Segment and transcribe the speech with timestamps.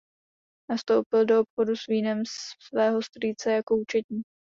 [0.69, 2.23] Nastoupil do obchodu s vínem
[2.71, 4.21] svého strýce jako účetní.